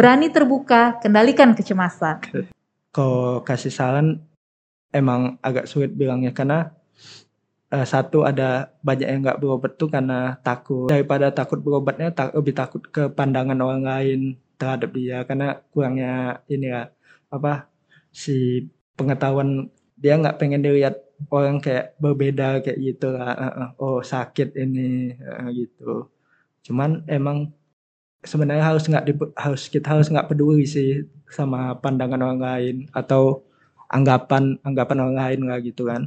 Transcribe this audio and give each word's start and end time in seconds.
Berani 0.00 0.32
terbuka, 0.32 0.96
kendalikan 0.96 1.52
kecemasan. 1.52 2.24
Kalau 2.88 3.44
kasih 3.44 3.68
saran 3.68 4.24
emang 4.96 5.36
agak 5.44 5.68
sulit 5.68 5.92
bilangnya 5.92 6.32
karena 6.32 6.72
uh, 7.68 7.84
satu 7.84 8.24
ada 8.24 8.72
banyak 8.80 9.04
yang 9.04 9.20
nggak 9.20 9.44
berobat 9.44 9.76
tuh 9.76 9.92
karena 9.92 10.40
takut. 10.40 10.88
Daripada 10.88 11.28
takut 11.28 11.60
berobatnya 11.60 12.16
tak, 12.16 12.32
lebih 12.32 12.56
takut 12.56 12.80
ke 12.88 13.12
pandangan 13.12 13.60
orang 13.60 13.84
lain 13.84 14.20
terhadap 14.56 14.88
dia 14.96 15.20
karena 15.28 15.60
kurangnya 15.68 16.40
ini 16.48 16.72
ya 16.72 16.88
apa 17.28 17.68
si 18.08 18.64
pengetahuan 18.96 19.68
dia 20.00 20.16
nggak 20.16 20.40
pengen 20.40 20.64
dilihat 20.64 20.96
orang 21.28 21.60
kayak 21.60 22.00
berbeda 22.00 22.64
kayak 22.64 22.80
gitu 22.80 23.12
lah 23.12 23.76
oh 23.76 24.00
sakit 24.00 24.56
ini 24.56 25.12
gitu. 25.52 26.08
Cuman 26.64 27.04
emang 27.04 27.52
sebenarnya 28.20 28.64
harus 28.64 28.84
nggak 28.84 29.04
harus 29.36 29.62
kita 29.72 29.96
harus 29.96 30.08
nggak 30.12 30.28
peduli 30.28 30.68
sih 30.68 31.08
sama 31.30 31.76
pandangan 31.80 32.20
orang 32.20 32.40
lain 32.40 32.76
atau 32.92 33.44
anggapan 33.88 34.60
anggapan 34.62 34.98
orang 35.02 35.16
lain 35.16 35.40
lah 35.48 35.58
gitu 35.64 35.88
kan 35.88 36.06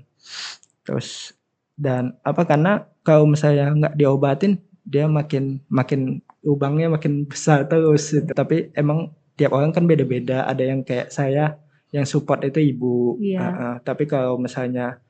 terus 0.86 1.34
dan 1.73 2.14
apa 2.22 2.46
karena 2.46 2.86
kalau 3.02 3.26
misalnya 3.26 3.73
nggak 3.73 3.96
diobatin 3.98 4.62
dia 4.86 5.10
makin 5.10 5.64
makin 5.72 6.22
lubangnya 6.44 6.92
makin 6.92 7.26
besar 7.26 7.66
terus 7.66 8.14
gitu. 8.14 8.30
tapi 8.36 8.70
emang 8.78 9.09
tiap 9.34 9.56
orang 9.56 9.73
kan 9.73 9.90
beda-beda 9.90 10.45
ada 10.45 10.62
yang 10.62 10.86
kayak 10.86 11.09
saya 11.09 11.58
yang 11.94 12.06
support 12.06 12.42
itu 12.45 12.59
ibu 12.62 13.18
Iya. 13.22 13.40
Uh, 13.42 13.48
uh, 13.48 13.76
tapi 13.82 14.09
kalau 14.09 14.38
misalnya 14.38 15.02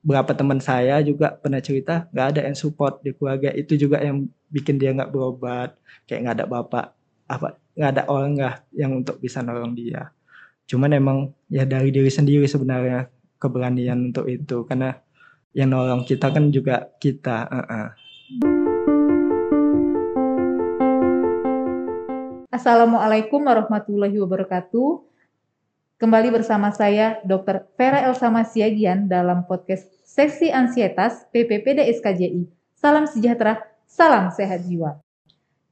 berapa 0.00 0.32
teman 0.32 0.60
saya 0.64 1.04
juga 1.04 1.36
pernah 1.36 1.60
cerita 1.60 2.08
nggak 2.08 2.26
ada 2.32 2.40
yang 2.48 2.56
support 2.56 3.04
di 3.04 3.12
keluarga 3.12 3.52
itu 3.52 3.76
juga 3.76 4.00
yang 4.00 4.24
bikin 4.48 4.80
dia 4.80 4.96
nggak 4.96 5.12
berobat 5.12 5.76
kayak 6.08 6.20
nggak 6.24 6.36
ada 6.40 6.46
bapak 6.48 6.86
apa 7.28 7.60
nggak 7.76 7.90
ada 7.92 8.02
orang 8.08 8.32
nggak 8.40 8.56
yang 8.72 8.96
untuk 8.96 9.20
bisa 9.20 9.44
nolong 9.44 9.76
dia 9.76 10.08
cuman 10.64 10.90
emang 10.96 11.18
ya 11.52 11.68
dari 11.68 11.92
diri 11.92 12.08
sendiri 12.08 12.48
sebenarnya 12.48 13.12
keberanian 13.36 14.08
untuk 14.08 14.24
itu 14.24 14.64
karena 14.64 14.96
yang 15.52 15.68
nolong 15.68 16.08
kita 16.08 16.32
kan 16.32 16.48
juga 16.48 16.88
kita 16.96 17.36
uh 17.50 17.60
-uh. 17.60 17.88
Assalamualaikum 22.50 23.40
warahmatullahi 23.40 24.20
wabarakatuh. 24.20 25.09
Kembali 26.00 26.32
bersama 26.32 26.72
saya 26.72 27.20
Dr. 27.28 27.68
Vera 27.76 28.00
Elsa 28.08 28.32
Masiagian 28.32 29.04
dalam 29.04 29.44
podcast 29.44 29.84
Sesi 30.00 30.48
Ansietas 30.48 31.28
PPPD 31.28 31.92
SKJI. 32.00 32.48
Salam 32.72 33.04
sejahtera, 33.04 33.60
salam 33.84 34.32
sehat 34.32 34.64
jiwa. 34.64 34.96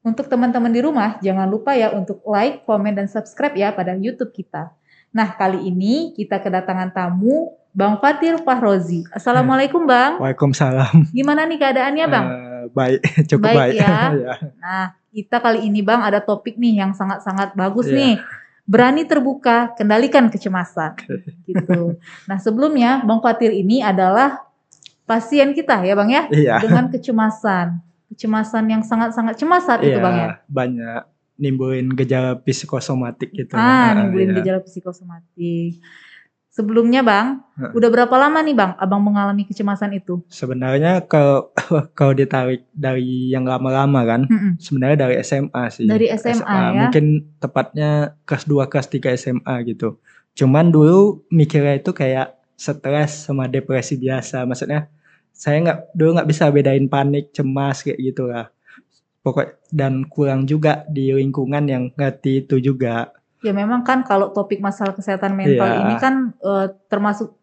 Untuk 0.04 0.28
teman-teman 0.28 0.68
di 0.68 0.84
rumah, 0.84 1.16
jangan 1.24 1.48
lupa 1.48 1.72
ya 1.72 1.96
untuk 1.96 2.20
like, 2.28 2.60
komen, 2.68 2.92
dan 2.92 3.08
subscribe 3.08 3.56
ya 3.56 3.72
pada 3.72 3.96
YouTube 3.96 4.36
kita. 4.36 4.68
Nah, 5.16 5.32
kali 5.32 5.64
ini 5.64 6.12
kita 6.12 6.44
kedatangan 6.44 6.92
tamu 6.92 7.56
Bang 7.72 7.96
Fatir 7.96 8.36
Fahrozi. 8.44 9.08
Assalamualaikum 9.08 9.88
Bang. 9.88 10.20
Waalaikumsalam. 10.20 11.08
Gimana 11.08 11.48
nih 11.48 11.56
keadaannya 11.56 12.04
Bang? 12.04 12.26
Uh, 12.28 12.64
baik, 12.76 13.00
cukup 13.32 13.48
Baik 13.48 13.56
baik. 13.56 13.80
ya. 13.80 13.88
Ya. 14.28 14.34
Nah, 14.60 14.84
kita 15.08 15.40
kali 15.40 15.64
ini 15.64 15.80
Bang 15.80 16.04
ada 16.04 16.20
topik 16.20 16.60
nih 16.60 16.84
yang 16.84 16.92
sangat-sangat 16.92 17.56
bagus 17.56 17.88
Iya. 17.88 17.96
nih. 17.96 18.14
Berani 18.69 19.08
terbuka, 19.08 19.72
kendalikan 19.72 20.28
kecemasan. 20.28 20.92
Gitu. 21.48 21.97
Nah, 22.28 22.36
sebelumnya 22.36 23.00
Bang 23.00 23.25
Fatir 23.25 23.48
ini 23.48 23.80
adalah 23.80 24.44
pasien 25.08 25.56
kita 25.56 25.80
ya 25.88 25.97
Bang 25.97 26.12
ya 26.12 26.28
Iya. 26.28 26.60
dengan 26.60 26.92
kecemasan. 26.92 27.80
Kecemasan 28.12 28.69
yang 28.69 28.84
sangat-sangat 28.84 29.41
cemas 29.41 29.64
saat 29.64 29.80
itu 29.80 29.97
Iya, 29.97 30.05
Bang 30.05 30.16
ya. 30.20 30.28
banyak 30.44 31.02
nimbulin 31.38 31.88
gejala 31.97 32.36
psikosomatik 32.36 33.33
gitu. 33.33 33.56
Ah, 33.56 33.97
Nah, 33.97 34.05
nimbulin 34.05 34.36
iya. 34.36 34.36
gejala 34.44 34.60
psikosomatik. 34.60 35.80
Sebelumnya 36.58 37.06
Bang, 37.06 37.46
udah 37.54 37.86
berapa 37.86 38.10
lama 38.18 38.42
nih 38.42 38.50
Bang 38.58 38.74
Abang 38.82 38.98
mengalami 38.98 39.46
kecemasan 39.46 39.94
itu? 39.94 40.26
Sebenarnya 40.26 41.06
kalau 41.06 41.54
kalau 41.98 42.10
ditarik 42.19 42.66
dari 42.74 43.30
yang 43.30 43.46
lama-lama 43.46 44.02
kan, 44.02 44.26
Mm-mm. 44.26 44.58
sebenarnya 44.58 45.06
dari 45.06 45.22
SMA 45.22 45.64
sih. 45.70 45.86
Dari 45.86 46.10
SMA 46.18 46.42
ya. 46.42 46.74
Mungkin 46.74 47.38
tepatnya 47.38 48.18
kelas 48.26 48.50
2 48.50 48.66
kelas 48.66 48.91
3 48.91 49.14
SMA 49.14 49.54
gitu. 49.70 50.02
Cuman 50.34 50.74
dulu 50.74 51.22
mikirnya 51.30 51.78
itu 51.78 51.94
kayak 51.94 52.34
stres 52.58 53.30
sama 53.30 53.47
depresi 53.47 53.94
biasa. 53.94 54.42
Maksudnya 54.42 54.91
saya 55.30 55.62
nggak 55.62 55.94
dulu 55.94 56.18
nggak 56.18 56.26
bisa 56.34 56.50
bedain 56.50 56.91
panik, 56.91 57.30
cemas 57.30 57.86
kayak 57.86 58.02
gitu 58.02 58.26
lah. 58.34 58.50
Pokok 59.22 59.62
dan 59.70 60.10
kurang 60.10 60.42
juga 60.50 60.82
di 60.91 61.14
lingkungan 61.14 61.70
yang 61.70 61.94
ngerti 61.94 62.42
itu 62.42 62.58
juga. 62.58 63.14
Ya 63.38 63.53
memang 63.53 63.82
kan 63.82 64.03
kalau 64.03 64.28
topik 64.28 64.59
masalah 64.59 64.93
kesehatan 64.93 65.32
mental 65.32 65.69
Iya. 65.69 65.81
ini 65.84 65.94
kan 65.97 66.15
eh, 66.34 66.66
termasuk 66.87 67.38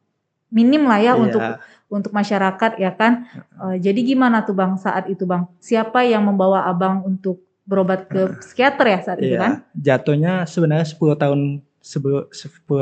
minim 0.50 0.83
lah 0.83 1.00
ya 1.00 1.13
Iya. 1.13 1.22
untuk 1.22 1.44
untuk 1.85 2.11
masyarakat 2.11 2.72
ya 2.75 2.91
kan. 2.91 3.29
Eh, 3.35 3.78
jadi 3.79 4.00
gimana 4.03 4.41
tuh 4.41 4.53
Bang 4.53 4.75
saat 4.75 5.07
itu 5.07 5.23
Bang? 5.23 5.47
Siapa 5.57 6.03
yang 6.03 6.23
membawa 6.23 6.66
Abang 6.66 7.01
untuk 7.01 7.39
berobat 7.63 8.05
ke 8.05 8.38
psikiater 8.39 8.85
ya 8.85 9.00
saat 9.01 9.17
itu 9.19 9.34
Iya, 9.34 9.39
kan? 9.39 9.51
jatuhnya 9.73 10.34
sebenarnya 10.45 10.85
10 10.85 11.16
tahun 11.16 11.39
10 11.81 12.29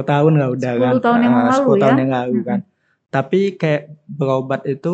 tahun 0.03 0.33
lah 0.35 0.47
udah 0.49 0.71
10 0.73 0.81
kan. 0.81 0.91
tahun 0.99 1.19
yang 1.21 1.33
Ah, 1.33 1.43
lalu 1.45 1.55
10 1.55 1.75
tahun 1.79 1.93
ya. 1.93 2.01
yang 2.01 2.11
lalu 2.11 2.35
kan. 2.41 2.59
Tapi 3.07 3.39
kayak 3.53 3.83
berobat 4.09 4.61
itu 4.65 4.93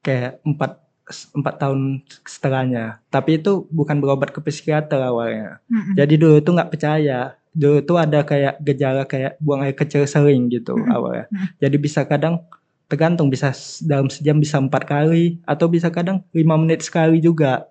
kayak 0.00 0.40
4 0.40 0.85
empat 1.08 1.54
tahun 1.56 2.02
setelahnya. 2.20 2.98
Tapi 3.06 3.38
itu 3.38 3.64
bukan 3.68 3.96
berobat 3.96 4.30
ke 4.30 4.40
psikiater 4.40 4.98
awalnya. 5.00 5.62
Mm-mm. 5.66 5.94
Jadi 5.94 6.14
dulu 6.16 6.36
tuh 6.40 6.52
nggak 6.52 6.70
percaya. 6.70 7.20
Dulu 7.50 7.80
tuh 7.80 7.96
ada 7.96 8.20
kayak 8.20 8.60
gejala 8.60 9.02
kayak 9.04 9.38
buang 9.38 9.62
air 9.62 9.72
kecil 9.72 10.02
sering 10.04 10.46
gitu 10.48 10.74
Mm-mm. 10.74 10.90
awalnya. 10.90 11.26
Mm. 11.28 11.46
Jadi 11.58 11.76
bisa 11.78 12.02
kadang 12.02 12.42
tergantung 12.86 13.26
bisa 13.26 13.50
dalam 13.80 14.06
sejam 14.06 14.36
bisa 14.36 14.56
empat 14.56 14.82
kali 14.84 15.38
atau 15.42 15.66
bisa 15.66 15.88
kadang 15.88 16.26
lima 16.30 16.54
menit 16.54 16.82
sekali 16.82 17.18
juga. 17.18 17.70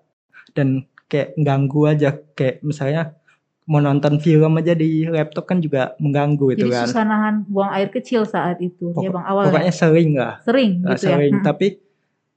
Dan 0.50 0.82
kayak 1.06 1.36
ganggu 1.36 1.86
aja 1.86 2.16
kayak 2.32 2.60
misalnya 2.60 3.14
mau 3.62 3.78
nonton 3.78 4.16
film 4.16 4.56
aja 4.56 4.72
di 4.72 5.04
laptop 5.04 5.44
kan 5.44 5.58
juga 5.58 5.92
mengganggu 5.96 6.54
itu 6.54 6.60
Jadi 6.62 6.72
kan. 6.72 6.86
susah 6.86 7.04
nahan 7.04 7.34
buang 7.44 7.70
air 7.70 7.90
kecil 7.90 8.22
saat 8.22 8.58
itu 8.58 8.94
ya 8.94 9.10
Pokok- 9.10 9.12
Bang 9.12 9.26
awalnya. 9.26 9.50
Pokoknya 9.52 9.74
sering 9.74 10.10
lah. 10.14 10.34
sering 10.40 10.70
Nah, 10.80 10.94
gitu 10.94 11.04
ya. 11.04 11.12
sering. 11.12 11.32
Mm-mm. 11.34 11.44
Tapi 11.44 11.66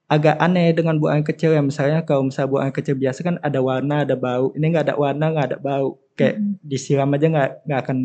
agak 0.10 0.36
aneh 0.42 0.74
dengan 0.74 0.98
buang 0.98 1.22
kecil 1.22 1.54
ya 1.54 1.62
misalnya 1.62 2.02
kalau 2.02 2.26
misalnya 2.26 2.50
buang 2.50 2.64
air 2.66 2.74
kecil 2.74 2.98
biasa 2.98 3.20
kan 3.22 3.36
ada 3.46 3.60
warna 3.62 4.02
ada 4.02 4.18
bau 4.18 4.50
ini 4.58 4.66
nggak 4.74 4.86
ada 4.90 4.96
warna 4.98 5.26
nggak 5.30 5.48
ada 5.54 5.58
bau 5.62 6.02
kayak 6.18 6.42
Mm-mm. 6.42 6.58
disiram 6.66 7.14
aja 7.14 7.28
nggak 7.30 7.50
nggak 7.70 7.80
akan 7.86 7.98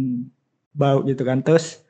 bau 0.76 1.00
gitu 1.08 1.24
kan 1.24 1.40
terus 1.40 1.80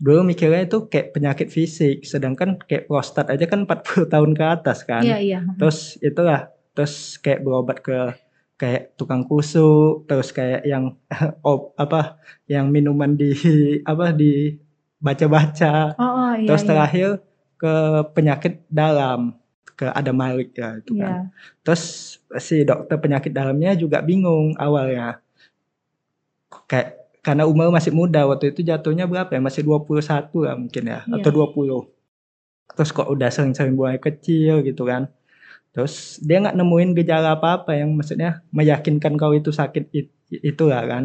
dulu 0.00 0.24
mikirnya 0.24 0.64
itu 0.64 0.88
kayak 0.88 1.12
penyakit 1.12 1.48
fisik 1.52 2.00
sedangkan 2.02 2.56
kayak 2.64 2.88
prostat 2.88 3.28
aja 3.28 3.44
kan 3.44 3.68
40 3.68 4.08
tahun 4.14 4.32
ke 4.32 4.44
atas 4.48 4.78
kan 4.88 5.04
Iya 5.04 5.18
iya. 5.20 5.38
Mm-mm. 5.44 5.60
terus 5.60 6.00
itulah 6.00 6.48
terus 6.72 7.20
kayak 7.20 7.44
berobat 7.44 7.84
ke 7.84 8.16
kayak 8.56 8.96
tukang 8.96 9.22
kusuk 9.28 10.08
terus 10.08 10.32
kayak 10.32 10.64
yang 10.64 10.96
op 11.44 11.76
apa 11.76 12.16
yang 12.48 12.72
minuman 12.72 13.12
di 13.14 13.36
apa 13.90 14.16
di 14.16 14.56
baca-baca 14.98 15.94
Oh, 15.94 16.02
oh 16.02 16.32
iya. 16.34 16.48
terus 16.48 16.64
iya. 16.64 16.68
terakhir 16.72 17.08
ke 17.58 17.74
penyakit 18.16 18.64
dalam 18.66 19.36
ke 19.78 19.86
ada 19.86 20.10
Malik 20.10 20.58
ya 20.58 20.82
itu 20.82 20.98
Iya. 20.98 21.02
kan. 21.06 21.12
Terus 21.62 21.82
si 22.42 22.66
dokter 22.66 22.98
penyakit 22.98 23.30
dalamnya 23.30 23.78
juga 23.78 24.02
bingung 24.02 24.58
awalnya. 24.58 25.22
Kayak 26.66 26.98
karena 27.22 27.44
umur 27.46 27.70
masih 27.70 27.94
muda 27.94 28.26
waktu 28.26 28.50
itu 28.50 28.66
jatuhnya 28.66 29.06
berapa 29.06 29.30
ya? 29.30 29.38
Masih 29.38 29.62
21 29.62 30.42
lah 30.42 30.58
mungkin 30.58 30.82
ya 30.82 31.06
Iya. 31.06 31.14
atau 31.22 31.30
20. 31.30 31.86
Terus 32.74 32.90
kok 32.90 33.06
udah 33.06 33.30
sering-sering 33.30 33.78
buang 33.78 33.94
air 33.94 34.02
kecil 34.02 34.66
gitu 34.66 34.82
kan. 34.82 35.06
Terus 35.70 36.18
dia 36.18 36.42
nggak 36.42 36.58
nemuin 36.58 36.90
gejala 36.98 37.38
apa-apa 37.38 37.78
yang 37.78 37.94
maksudnya 37.94 38.42
meyakinkan 38.50 39.14
kau 39.14 39.30
itu 39.30 39.54
sakit 39.54 39.94
it, 39.94 40.10
itulah 40.30 40.82
kan. 40.82 41.04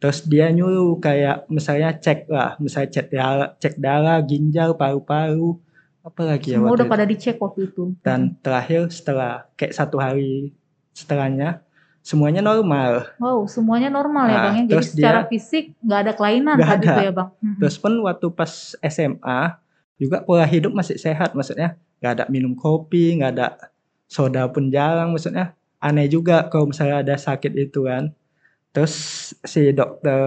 Terus 0.00 0.24
dia 0.24 0.48
nyuruh 0.48 0.96
kayak 1.00 1.44
misalnya 1.52 1.92
cek 1.96 2.28
lah, 2.28 2.56
misalnya 2.60 2.88
cek 2.92 3.06
darah, 3.12 3.50
cek 3.60 3.74
darah, 3.80 4.18
ginjal, 4.24 4.76
paru-paru, 4.76 5.60
apa 6.04 6.20
lagi 6.22 6.52
ya 6.52 6.60
Semua 6.60 6.70
udah 6.70 6.84
itu. 6.84 6.92
pada 6.92 7.04
dicek 7.04 7.36
waktu 7.40 7.60
itu. 7.66 7.96
Dan 8.04 8.36
terakhir 8.38 8.92
setelah 8.92 9.48
kayak 9.54 9.72
satu 9.72 9.96
hari 9.96 10.52
setelahnya 10.92 11.64
semuanya 12.00 12.38
normal. 12.38 13.08
Wow, 13.16 13.48
semuanya 13.48 13.88
normal 13.88 14.28
ya 14.28 14.36
Nah, 14.36 14.44
Bang 14.44 14.54
ya. 14.54 14.64
Jadi 14.70 14.84
secara 14.84 15.20
dia- 15.24 15.30
fisik 15.30 15.64
nggak 15.80 16.00
ada 16.00 16.12
kelainan 16.12 16.56
saat 16.58 16.78
ada. 16.78 16.94
ya 17.00 17.10
Bang. 17.10 17.28
Mm-mm. 17.34 17.56
Terus 17.58 17.76
pun 17.78 17.92
waktu 17.98 18.26
pas 18.30 18.52
SMA 18.78 19.40
juga 19.96 20.20
pola 20.20 20.44
hidup 20.44 20.70
masih 20.70 20.94
sehat, 20.96 21.32
maksudnya 21.32 21.74
nggak 21.98 22.12
ada 22.12 22.24
minum 22.28 22.52
kopi, 22.52 23.16
nggak 23.16 23.32
ada 23.32 23.46
soda 24.04 24.44
pun 24.46 24.68
jarang, 24.68 25.08
maksudnya 25.08 25.56
aneh 25.78 26.04
juga 26.06 26.44
kalau 26.46 26.68
misalnya 26.68 27.00
ada 27.00 27.16
sakit 27.16 27.52
itu 27.54 27.88
kan. 27.88 28.12
Terus 28.70 28.92
si 29.40 29.72
dokter 29.72 30.20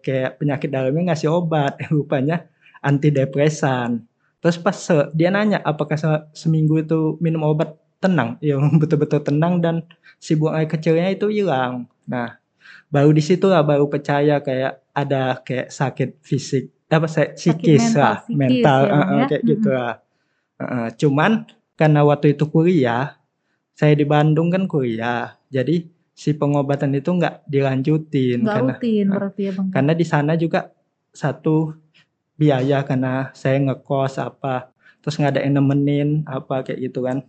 kayak 0.00 0.38
penyakit 0.38 0.70
dalamnya 0.70 1.12
ngasih 1.12 1.28
obat, 1.28 1.76
rupanya 1.92 2.48
antidepresan. 2.80 4.08
Terus 4.40 4.56
pas 4.56 4.76
se- 4.76 5.10
dia 5.12 5.28
nanya 5.32 5.60
apakah 5.62 5.96
se- 6.00 6.24
seminggu 6.32 6.80
itu 6.80 7.16
minum 7.20 7.44
obat 7.44 7.76
tenang, 8.00 8.36
yang 8.40 8.60
betul-betul 8.80 9.20
tenang 9.20 9.60
dan 9.60 9.76
si 10.16 10.32
buang 10.36 10.56
air 10.56 10.68
kecilnya 10.68 11.12
itu 11.12 11.28
hilang. 11.28 11.84
Nah 12.08 12.40
baru 12.90 13.10
di 13.14 13.22
situ 13.22 13.46
lah 13.46 13.62
baru 13.62 13.86
percaya 13.86 14.42
kayak 14.42 14.82
ada 14.92 15.38
kayak 15.46 15.68
sakit 15.70 16.10
fisik 16.22 16.70
apa 16.90 17.06
saya 17.06 17.30
psikis 17.38 17.94
mental, 17.94 18.02
lah 18.02 18.16
psikis 18.26 18.36
mental 18.36 18.80
ya, 18.82 18.90
uh, 18.90 18.98
uh, 18.98 19.18
ya. 19.22 19.26
kayak 19.30 19.42
gitu 19.46 19.70
lah 19.70 19.94
Uh, 20.60 20.64
uh, 20.64 20.86
cuman 20.92 21.48
karena 21.72 22.04
waktu 22.04 22.36
itu 22.36 22.44
kuliah 22.44 23.16
saya 23.72 23.96
di 23.96 24.04
Bandung 24.04 24.52
kan 24.52 24.68
kuliah 24.68 25.40
jadi 25.48 25.88
si 26.12 26.36
pengobatan 26.36 26.92
itu 26.92 27.08
nggak 27.16 27.48
dilanjutin 27.48 28.44
Nggak 28.44 28.52
karena 28.52 28.72
rutin 28.76 29.06
berarti 29.08 29.40
ya 29.48 29.52
bang. 29.56 29.66
karena 29.72 29.92
di 29.96 30.04
sana 30.04 30.32
juga 30.36 30.68
satu 31.16 31.72
biaya 32.40 32.80
karena 32.82 33.28
saya 33.32 33.60
ngekos 33.60 34.16
apa 34.16 34.72
terus 34.98 35.14
nggak 35.14 35.36
ada 35.36 35.40
yang 35.44 35.60
nemenin 35.60 36.08
apa 36.24 36.64
kayak 36.64 36.80
gitu 36.80 37.04
kan 37.04 37.20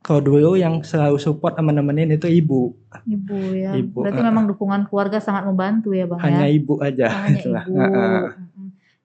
kalau 0.00 0.20
dulu 0.20 0.52
yang 0.54 0.82
selalu 0.82 1.16
support 1.16 1.54
sama 1.54 1.70
nemenin 1.70 2.12
itu 2.12 2.26
ibu 2.26 2.74
Ibu 3.04 3.38
ya. 3.56 3.72
Ibu, 3.72 4.04
berarti 4.04 4.20
uh, 4.20 4.26
memang 4.26 4.44
dukungan 4.46 4.84
keluarga 4.84 5.16
sangat 5.16 5.46
membantu 5.46 5.90
ya 5.90 6.04
bang 6.04 6.20
hanya 6.20 6.44
ya. 6.44 6.52
ibu 6.52 6.74
aja 6.78 7.06
Hanya 7.24 7.38
itulah. 7.40 7.64
ibu. 7.64 7.78
Uh, 7.78 7.88
uh. 7.88 8.24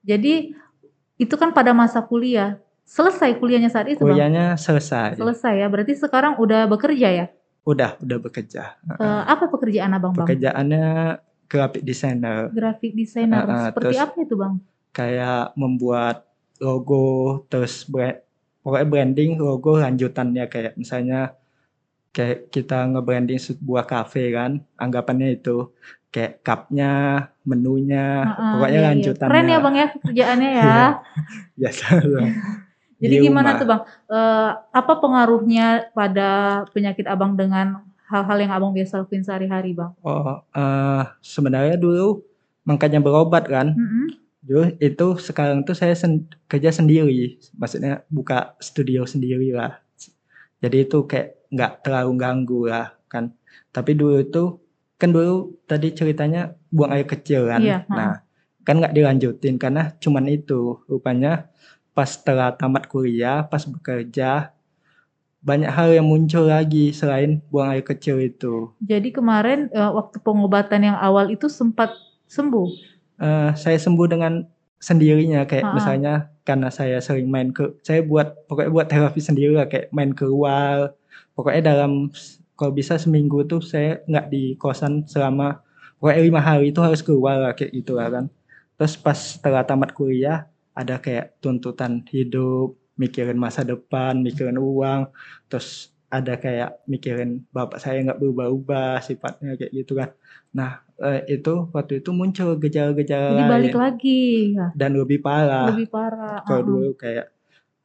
Jadi 0.03 0.33
itu 1.15 1.35
kan 1.35 1.51
pada 1.51 1.71
masa 1.71 2.01
kuliah. 2.01 2.59
Selesai 2.83 3.37
kuliahnya 3.37 3.69
saat 3.69 3.85
itu 3.87 4.01
bang. 4.01 4.11
kuliahnya 4.11 4.45
selesai 4.55 5.13
Selesai 5.15 5.61
ya. 5.61 5.67
Berarti 5.69 5.93
sekarang 5.93 6.35
udah 6.35 6.65
bekerja 6.65 7.07
ya. 7.09 7.25
udah 7.63 8.01
udah 8.01 8.17
bekerja 8.17 8.75
Uh, 8.97 9.21
apa 9.23 9.45
pekerjaan 9.45 9.93
abang 9.93 10.09
bang? 10.11 10.25
pekerjaannya 10.25 10.85
graphic 11.45 11.81
designer 11.81 12.49
Graphic 12.49 12.91
designer. 12.91 13.45
Uh, 13.45 13.51
uh, 13.51 13.63
Seperti 13.69 13.85
terus- 13.93 14.03
apa 14.03 14.15
itu 14.19 14.35
bang? 14.35 14.53
Kayak 14.91 15.53
membuat 15.55 16.25
logo 16.59 17.43
terus 17.47 17.87
brand 17.87 18.19
pokoknya 18.61 18.87
branding 18.91 19.31
logo 19.39 19.79
lanjutannya 19.79 20.45
kayak 20.51 20.73
misalnya 20.75 21.33
kayak 22.09 22.49
kita 22.49 22.89
nge-branding 22.89 23.37
sebuah 23.39 23.85
cafe 23.85 24.33
kan 24.33 24.59
anggapannya 24.75 25.37
itu 25.39 25.69
kayak 26.09 26.41
cupnya 26.41 26.93
menunya 27.45 28.25
Heeh, 28.33 28.51
pokoknya 28.57 28.73
iya, 28.73 28.81
iya. 28.83 28.89
lanjutannya 28.91 29.29
Keren 29.31 29.47
ya 29.47 29.57
bang 29.61 29.75
ya 29.77 29.87
kerjaannya 29.93 30.49
ya. 30.51 30.63
Iya. 30.69 30.85
biasa 31.59 31.85
lah. 32.03 32.29
Jadi 32.99 33.15
Di 33.15 33.23
gimana 33.23 33.49
rumah. 33.55 33.59
tuh 33.61 33.67
bang? 33.69 33.81
Eh, 34.11 34.49
apa 34.75 34.93
pengaruhnya 34.99 35.67
pada 35.95 36.29
penyakit 36.75 37.05
abang 37.07 37.37
dengan 37.37 37.79
hal-hal 38.09 38.37
yang 38.41 38.51
abang 38.51 38.71
biasa 38.73 39.05
lakuin 39.05 39.21
sehari-hari 39.23 39.77
bang? 39.77 39.93
oh 40.01 40.41
eh, 40.51 41.03
sebenarnya 41.21 41.77
dulu 41.77 42.25
makanya 42.65 42.99
berobat 42.99 43.45
kan 43.45 43.71
Mm-mm. 43.77 44.17
Dulu 44.49 44.73
itu 44.81 45.07
sekarang 45.21 45.61
tuh 45.61 45.77
saya 45.77 45.93
sen- 45.93 46.25
kerja 46.49 46.73
sendiri. 46.73 47.37
Maksudnya 47.53 48.01
buka 48.09 48.57
studio 48.57 49.05
sendiri 49.05 49.53
lah. 49.53 49.77
Jadi 50.57 50.77
itu 50.89 51.05
kayak 51.05 51.27
nggak 51.53 51.71
terlalu 51.85 52.11
ganggu 52.17 52.61
lah 52.65 52.97
kan. 53.05 53.29
Tapi 53.69 53.93
dulu 53.93 54.25
itu 54.25 54.43
kan 54.97 55.09
dulu 55.13 55.53
tadi 55.69 55.93
ceritanya 55.93 56.57
buang 56.73 56.91
air 56.97 57.05
kecil 57.05 57.45
kan. 57.45 57.61
Iya, 57.61 57.77
nah 57.87 58.25
kan 58.65 58.81
nggak 58.81 58.95
dilanjutin 58.97 59.55
karena 59.61 59.93
cuman 60.01 60.25
itu. 60.27 60.81
Rupanya 60.89 61.47
pas 61.93 62.09
setelah 62.09 62.49
tamat 62.57 62.89
kuliah 62.89 63.45
pas 63.45 63.61
bekerja 63.69 64.49
banyak 65.39 65.71
hal 65.71 65.95
yang 65.95 66.07
muncul 66.07 66.51
lagi 66.51 66.91
selain 66.91 67.39
buang 67.47 67.71
air 67.71 67.85
kecil 67.85 68.19
itu. 68.19 68.75
Jadi 68.83 69.15
kemarin 69.15 69.71
eh, 69.71 69.91
waktu 69.93 70.19
pengobatan 70.19 70.91
yang 70.91 70.97
awal 70.99 71.31
itu 71.31 71.47
sempat 71.47 71.95
sembuh. 72.27 72.98
Eh, 73.19 73.51
saya 73.59 73.75
sembuh 73.75 74.07
dengan 74.07 74.47
sendirinya 74.79 75.43
kayak 75.43 75.65
Ha-ha. 75.67 75.75
misalnya 75.75 76.13
karena 76.47 76.71
saya 76.71 77.03
sering 77.03 77.27
main 77.27 77.51
ke 77.51 77.67
saya 77.83 77.99
buat 77.99 78.47
pokoknya 78.47 78.71
buat 78.71 78.87
terapi 78.87 79.19
sendiri 79.19 79.51
lah 79.59 79.67
kayak 79.67 79.91
main 79.91 80.15
keluar 80.15 80.95
pokoknya 81.35 81.75
dalam 81.75 82.07
kalau 82.55 82.71
bisa 82.71 82.95
seminggu 82.95 83.43
tuh 83.43 83.59
saya 83.59 83.99
nggak 84.07 84.31
di 84.31 84.55
kosan 84.55 85.03
selama 85.03 85.59
pokoknya 85.99 86.23
lima 86.23 86.39
hari 86.39 86.71
itu 86.71 86.79
harus 86.79 87.03
keluar 87.03 87.35
lah 87.43 87.51
kayak 87.55 87.75
gitu 87.75 87.99
lah 87.99 88.07
kan. 88.07 88.25
Terus 88.79 88.95
pas 88.95 89.19
setelah 89.19 89.67
tamat 89.67 89.91
kuliah 89.91 90.47
ada 90.71 90.95
kayak 90.99 91.43
tuntutan 91.43 92.03
hidup 92.07 92.79
mikirin 92.95 93.35
masa 93.35 93.67
depan 93.67 94.19
mikirin 94.23 94.55
uang. 94.59 95.11
Terus 95.51 95.91
ada 96.07 96.39
kayak 96.39 96.83
mikirin 96.87 97.43
bapak 97.51 97.83
saya 97.83 97.99
nggak 97.99 98.19
berubah-ubah 98.19 99.03
sifatnya 99.03 99.59
kayak 99.59 99.71
gitu 99.75 99.99
kan. 99.99 100.15
Nah 100.55 100.83
eh, 100.99 101.21
itu 101.29 101.53
waktu 101.71 101.99
itu 101.99 102.09
muncul 102.11 102.55
gejala-gejala 102.55 103.31
Jadi 103.31 103.43
balik 103.47 103.73
lain 103.73 103.81
lagi 103.81 104.21
ya, 104.53 104.67
dan 104.75 104.91
lebih 104.93 105.19
parah 105.19 105.71
lebih 105.71 105.87
parah. 105.87 106.43
kalau 106.43 106.61
Uh-uh. 106.61 106.69
dulu 106.69 106.89
kayak 106.95 107.25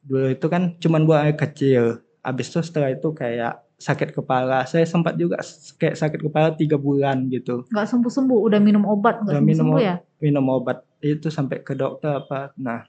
dulu 0.01 0.27
itu 0.29 0.45
kan 0.47 0.63
cuman 0.77 1.01
buang 1.03 1.21
air 1.23 1.35
kecil 1.35 1.83
habis 2.21 2.47
itu 2.49 2.59
setelah 2.61 2.93
itu 2.93 3.09
kayak 3.11 3.59
sakit 3.75 4.15
kepala 4.15 4.63
saya 4.63 4.87
sempat 4.87 5.19
juga 5.19 5.41
kayak 5.75 5.99
sakit 5.99 6.19
kepala 6.23 6.55
tiga 6.55 6.79
bulan 6.79 7.27
gitu 7.27 7.67
Nggak 7.67 7.87
sembuh-sembuh, 7.91 8.39
udah 8.47 8.59
minum 8.63 8.87
obat 8.87 9.19
nggak 9.19 9.35
Udah 9.35 9.43
minum 9.43 9.67
ya? 9.77 9.95
minum 10.17 10.45
obat 10.47 10.83
itu 11.03 11.27
sampai 11.27 11.59
ke 11.61 11.75
dokter 11.75 12.23
apa 12.23 12.55
nah 12.55 12.87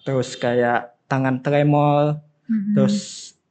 terus 0.00 0.32
kayak 0.34 0.96
tangan 1.04 1.44
tremor 1.44 2.16
Mm-mm. 2.48 2.72
terus 2.74 2.96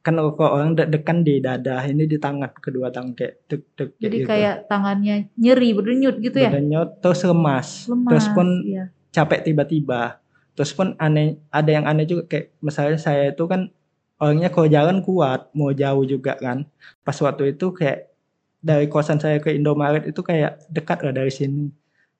kan 0.00 0.16
kalau 0.16 0.32
orang 0.56 0.72
deg-degan 0.72 1.20
di 1.20 1.44
dada 1.44 1.84
ini 1.84 2.08
di 2.08 2.16
tangan 2.16 2.56
kedua 2.56 2.88
tangan 2.88 3.12
kayak 3.12 3.34
deg 3.52 3.62
deg 3.76 3.88
Jadi 4.00 4.16
kayak 4.24 4.54
tangannya 4.64 5.28
nyeri, 5.36 5.76
berdenyut 5.76 6.16
gitu 6.24 6.40
ya? 6.40 6.48
Badannya 6.48 6.80
terus 7.04 7.20
lemas, 7.28 7.68
Lemas. 7.84 8.08
terus 8.08 8.26
pun 8.32 8.48
iya. 8.64 8.88
capek 9.12 9.44
tiba-tiba 9.44 10.20
terus 10.60 10.76
pun 10.76 10.92
aneh 11.00 11.40
ada 11.48 11.70
yang 11.72 11.88
aneh 11.88 12.04
juga 12.04 12.28
kayak 12.28 12.52
misalnya 12.60 13.00
saya 13.00 13.32
itu 13.32 13.44
kan 13.48 13.72
orangnya 14.20 14.52
kalau 14.52 14.68
jalan 14.68 15.00
kuat 15.00 15.48
mau 15.56 15.72
jauh 15.72 16.04
juga 16.04 16.36
kan 16.36 16.68
pas 17.00 17.16
waktu 17.16 17.56
itu 17.56 17.72
kayak 17.72 18.12
dari 18.60 18.84
kosan 18.92 19.16
saya 19.16 19.40
ke 19.40 19.56
Indomaret 19.56 20.04
itu 20.04 20.20
kayak 20.20 20.60
dekat 20.68 21.00
lah 21.00 21.16
dari 21.16 21.32
sini 21.32 21.72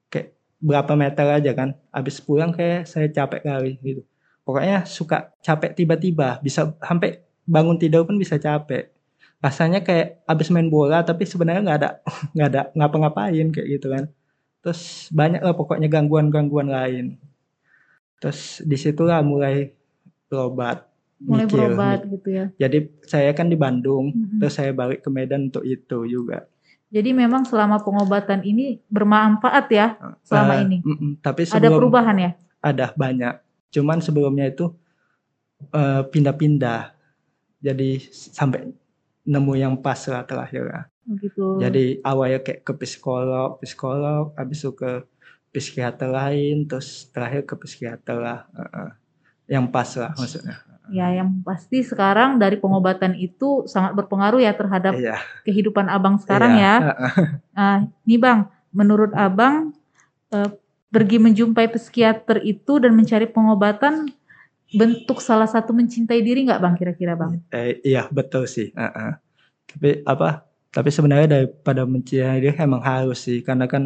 kayak 0.08 0.32
berapa 0.56 0.96
meter 0.96 1.26
aja 1.28 1.52
kan 1.52 1.76
habis 1.92 2.16
pulang 2.24 2.56
kayak 2.56 2.88
saya 2.88 3.12
capek 3.12 3.44
kali 3.44 3.76
gitu 3.84 4.02
pokoknya 4.48 4.88
suka 4.88 5.36
capek 5.44 5.76
tiba-tiba 5.76 6.40
bisa 6.40 6.72
sampai 6.80 7.20
bangun 7.50 7.76
tidur 7.76 8.06
pun 8.06 8.14
bisa 8.14 8.38
capek 8.38 8.94
rasanya 9.40 9.80
kayak 9.80 10.22
habis 10.24 10.48
main 10.48 10.68
bola 10.68 11.02
tapi 11.02 11.24
sebenarnya 11.24 11.62
nggak 11.64 11.78
ada 11.80 11.90
nggak 12.34 12.48
ada 12.48 12.60
ngapa-ngapain 12.72 13.46
kayak 13.50 13.68
gitu 13.68 13.90
kan 13.90 14.04
terus 14.60 15.08
banyak 15.10 15.40
lah 15.40 15.56
pokoknya 15.56 15.88
gangguan-gangguan 15.88 16.68
lain 16.68 17.06
terus 18.20 18.60
di 18.62 18.76
situlah 18.76 19.20
mulai 19.20 19.72
berobat 20.28 20.84
Mulai 21.20 21.44
mikir. 21.44 21.52
berobat 21.52 21.98
gitu 22.06 22.28
ya. 22.30 22.44
jadi 22.54 22.78
saya 23.04 23.32
kan 23.32 23.44
di 23.44 23.56
Bandung 23.56 24.08
Mm-mm. 24.08 24.38
terus 24.38 24.54
saya 24.54 24.72
balik 24.72 25.00
ke 25.00 25.08
Medan 25.08 25.48
untuk 25.48 25.64
itu 25.64 26.06
juga 26.06 26.48
Jadi 26.90 27.14
memang 27.14 27.46
selama 27.46 27.78
pengobatan 27.78 28.42
ini 28.42 28.82
bermanfaat 28.90 29.66
ya 29.70 29.86
selama 30.20 30.52
Eh, 30.54 30.60
ini. 30.64 30.78
mm-mm. 30.80 31.10
tapi 31.20 31.44
Ada 31.44 31.54
sebelum 31.60 31.76
perubahan 31.78 32.16
ya? 32.18 32.30
ada 32.60 32.92
banyak 32.92 33.34
cuman 33.70 33.98
sebelumnya 34.00 34.44
itu 34.46 34.68
eh, 35.70 36.02
pindah-pindah 36.04 36.80
jadi 37.60 38.00
sampai 38.10 38.72
nemu 39.28 39.52
yang 39.56 39.74
pas 39.78 40.00
lah 40.08 40.24
terakhir 40.24 40.64
lah. 40.66 40.84
Gitu. 41.06 41.60
Jadi 41.60 42.00
awalnya 42.02 42.40
kayak 42.40 42.64
ke 42.64 42.72
psikolog, 42.80 43.60
psikolog, 43.60 44.32
habis 44.34 44.64
itu 44.64 44.72
ke 44.72 45.04
psikiater 45.50 46.08
lain, 46.08 46.64
terus 46.64 47.10
terakhir 47.12 47.44
ke 47.44 47.54
psikiater 47.60 48.16
lah. 48.16 48.40
Heeh. 48.56 48.90
yang 49.50 49.66
pas 49.66 49.90
lah 49.98 50.14
maksudnya. 50.14 50.62
Ya, 50.94 51.10
yang 51.10 51.42
pasti 51.42 51.82
sekarang 51.82 52.38
dari 52.38 52.54
pengobatan 52.54 53.18
itu 53.18 53.66
sangat 53.66 53.98
berpengaruh 53.98 54.38
ya 54.38 54.54
terhadap 54.54 54.94
Iya. 54.94 55.18
kehidupan 55.42 55.90
abang 55.90 56.22
sekarang 56.22 56.54
iya, 56.54 56.78
ya. 56.78 56.94
Nah, 57.58 57.76
nih 58.06 58.18
bang, 58.22 58.46
menurut 58.70 59.10
abang 59.10 59.74
eh, 60.30 60.50
pergi 60.90 61.18
menjumpai 61.18 61.66
psikiater 61.70 62.42
itu 62.46 62.78
dan 62.78 62.94
mencari 62.94 63.26
pengobatan 63.26 64.14
bentuk 64.78 65.18
salah 65.28 65.48
satu 65.54 65.70
mencintai 65.78 66.20
diri 66.26 66.38
nggak 66.46 66.62
bang 66.64 66.74
kira-kira 66.80 67.14
bang? 67.20 67.32
Eh, 67.54 67.70
iya 67.88 68.00
betul 68.16 68.42
sih. 68.54 68.66
Heeh. 68.80 69.10
Tapi 69.70 69.88
apa? 70.12 70.26
Tapi 70.74 70.88
sebenarnya 70.96 71.28
daripada 71.36 71.82
mencintai 71.94 72.38
dia 72.44 72.52
emang 72.66 72.82
harus 72.90 73.18
sih, 73.26 73.38
karena 73.46 73.66
kan 73.74 73.84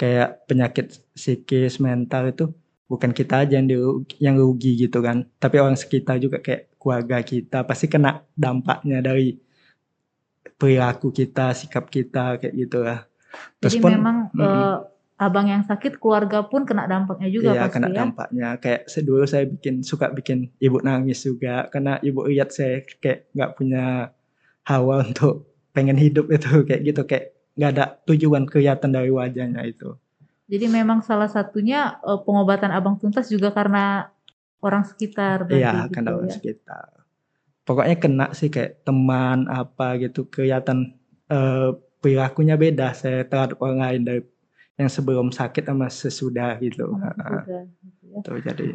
kayak 0.00 0.28
penyakit 0.48 0.86
psikis 1.18 1.74
mental 1.86 2.22
itu 2.32 2.44
bukan 2.90 3.12
kita 3.18 3.34
aja 3.42 3.54
yang 3.58 3.68
diru- 3.72 4.02
yang 4.26 4.36
rugi 4.42 4.68
gitu 4.82 4.98
kan, 5.06 5.18
tapi 5.42 5.56
orang 5.64 5.78
sekitar 5.82 6.16
juga 6.24 6.38
kayak 6.46 6.62
keluarga 6.80 7.16
kita 7.32 7.56
pasti 7.68 7.86
kena 7.92 8.10
dampaknya 8.44 8.98
dari 9.08 9.22
perilaku 10.60 11.08
kita, 11.18 11.56
sikap 11.56 11.88
kita 11.88 12.40
kayak 12.40 12.54
gitu 12.56 12.78
lah. 12.86 13.00
Terus 13.60 13.74
Jadi 13.78 13.82
pun 13.84 13.90
memang 13.96 14.16
mm-mm. 14.34 14.44
eh, 14.44 14.76
abang 15.20 15.52
yang 15.52 15.60
sakit, 15.68 16.00
keluarga 16.00 16.48
pun 16.48 16.64
kena 16.64 16.88
dampaknya 16.88 17.28
juga 17.28 17.52
Iya 17.52 17.62
pasti 17.68 17.74
kena 17.76 17.88
ya. 17.92 17.96
dampaknya. 18.00 18.48
Kayak 18.56 18.80
dulu 19.04 19.24
saya 19.28 19.44
bikin 19.44 19.84
suka 19.84 20.08
bikin 20.16 20.48
ibu 20.56 20.80
nangis 20.80 21.20
juga. 21.20 21.68
Karena 21.68 22.00
ibu 22.00 22.24
lihat 22.24 22.56
saya 22.56 22.80
kayak 23.04 23.28
nggak 23.36 23.50
punya 23.60 24.16
hawa 24.64 25.04
untuk 25.04 25.52
pengen 25.76 26.00
hidup 26.00 26.32
itu. 26.32 26.48
Kayak 26.68 26.82
gitu 26.88 27.02
kayak 27.04 27.36
nggak 27.60 27.70
ada 27.76 27.84
tujuan 28.08 28.48
kelihatan 28.48 28.96
dari 28.96 29.12
wajahnya 29.12 29.60
itu. 29.68 29.92
Jadi 30.48 30.66
memang 30.66 31.04
salah 31.04 31.28
satunya 31.28 32.00
eh, 32.00 32.20
pengobatan 32.24 32.72
abang 32.72 32.96
tuntas 32.96 33.28
juga 33.28 33.52
karena 33.52 34.08
orang 34.64 34.88
sekitar 34.88 35.48
iya 35.52 35.84
gitu 35.84 36.00
karena 36.00 36.10
orang 36.16 36.32
ya. 36.32 36.36
sekitar. 36.40 36.88
Pokoknya 37.68 37.96
kena 38.00 38.26
sih 38.32 38.48
kayak 38.48 38.88
teman 38.88 39.44
apa 39.52 40.00
gitu 40.00 40.32
kelihatan 40.32 40.96
eh, 41.28 41.76
perilakunya 42.00 42.56
beda. 42.56 42.96
Saya 42.96 43.28
terhadap 43.28 43.60
orang 43.60 43.78
lain 43.84 44.02
dari 44.08 44.20
yang 44.80 44.88
sebelum 44.88 45.28
sakit 45.28 45.68
sama 45.68 45.92
sesudah 45.92 46.56
gitu. 46.58 46.96
Heeh. 46.96 47.40
sesudah, 47.44 47.62
gitu 47.84 48.04
ya. 48.08 48.18
Tuh 48.24 48.38
jadi 48.40 48.68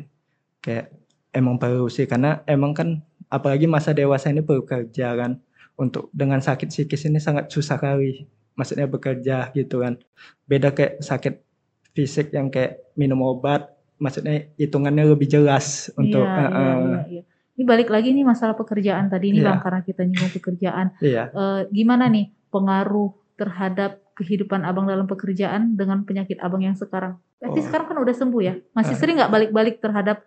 kayak 0.62 0.86
emang 1.34 1.58
perlu 1.58 1.90
sih 1.90 2.06
karena 2.06 2.46
emang 2.46 2.78
kan 2.78 3.02
apalagi 3.28 3.66
masa 3.66 3.90
dewasa 3.92 4.30
ini 4.30 4.46
perlu 4.46 4.62
kerja 4.64 5.18
kan 5.18 5.42
untuk 5.76 6.08
dengan 6.14 6.40
sakit 6.40 6.70
psikis 6.70 7.10
ini 7.10 7.18
sangat 7.20 7.50
susah 7.52 7.76
kali 7.76 8.24
maksudnya 8.56 8.88
bekerja 8.88 9.52
gitu 9.52 9.84
kan 9.84 10.00
beda 10.48 10.72
kayak 10.72 11.04
sakit 11.04 11.44
fisik 11.92 12.32
yang 12.32 12.48
kayak 12.48 12.80
minum 12.96 13.20
obat 13.20 13.68
maksudnya 14.00 14.48
hitungannya 14.56 15.04
lebih 15.08 15.28
jelas 15.28 15.92
untuk 16.00 16.24
Iya, 16.24 16.40
eh, 16.40 16.48
iya, 16.48 16.74
iya, 16.80 17.02
iya. 17.20 17.24
Ini 17.56 17.64
balik 17.64 17.88
lagi 17.88 18.12
nih 18.12 18.28
masalah 18.28 18.52
pekerjaan 18.56 19.08
tadi 19.08 19.32
nih 19.32 19.40
Iya. 19.44 19.48
Bang 19.48 19.60
karena 19.64 19.80
kita 19.84 20.02
nyinggung 20.04 20.34
pekerjaan. 20.36 20.88
iya 21.00 21.32
Eh, 21.32 21.62
gimana 21.72 22.08
nih 22.12 22.32
pengaruh 22.52 23.12
terhadap 23.36 24.00
kehidupan 24.14 24.64
Abang 24.64 24.88
dalam 24.88 25.06
pekerjaan 25.06 25.76
dengan 25.76 26.02
penyakit 26.02 26.40
Abang 26.40 26.60
yang 26.60 26.74
sekarang? 26.74 27.20
Berarti 27.38 27.60
Oh. 27.60 27.66
sekarang 27.68 27.88
kan 27.88 27.98
udah 28.00 28.16
sembuh 28.16 28.42
ya. 28.42 28.54
Masih 28.72 28.96
Ah. 28.96 29.00
sering 29.00 29.16
nggak 29.16 29.32
balik-balik 29.32 29.78
terhadap 29.80 30.24